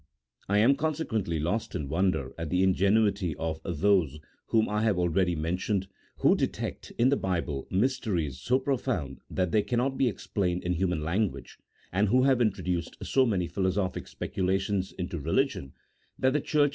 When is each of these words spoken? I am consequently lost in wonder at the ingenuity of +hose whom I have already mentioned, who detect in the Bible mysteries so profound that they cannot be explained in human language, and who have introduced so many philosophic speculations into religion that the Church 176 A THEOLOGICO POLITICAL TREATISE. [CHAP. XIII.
I 0.49 0.57
am 0.57 0.75
consequently 0.77 1.39
lost 1.39 1.75
in 1.75 1.87
wonder 1.87 2.33
at 2.35 2.49
the 2.49 2.63
ingenuity 2.63 3.35
of 3.35 3.61
+hose 3.63 4.19
whom 4.47 4.67
I 4.67 4.81
have 4.81 4.97
already 4.97 5.35
mentioned, 5.35 5.87
who 6.17 6.35
detect 6.35 6.91
in 6.97 7.09
the 7.09 7.15
Bible 7.15 7.67
mysteries 7.69 8.39
so 8.39 8.57
profound 8.57 9.19
that 9.29 9.51
they 9.51 9.61
cannot 9.61 9.99
be 9.99 10.07
explained 10.09 10.63
in 10.63 10.73
human 10.73 11.03
language, 11.03 11.59
and 11.93 12.07
who 12.07 12.23
have 12.23 12.41
introduced 12.41 12.97
so 13.05 13.27
many 13.27 13.45
philosophic 13.47 14.07
speculations 14.07 14.91
into 14.91 15.19
religion 15.19 15.65
that 15.65 15.69
the 15.69 15.69
Church 15.69 15.69
176 15.69 15.69
A 15.69 15.77
THEOLOGICO 15.77 16.19
POLITICAL 16.19 16.41
TREATISE. 16.41 16.51
[CHAP. 16.51 16.59
XIII. 16.59 16.69